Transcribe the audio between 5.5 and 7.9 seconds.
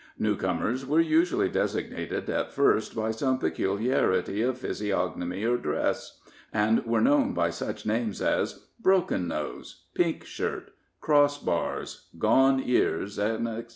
dress, and were known by such